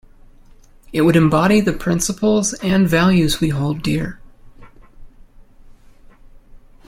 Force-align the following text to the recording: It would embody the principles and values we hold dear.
It 0.91 1.01
would 1.01 1.15
embody 1.15 1.61
the 1.61 1.73
principles 1.73 2.53
and 2.55 2.89
values 2.89 3.39
we 3.39 3.49
hold 3.49 3.83
dear. 3.83 4.19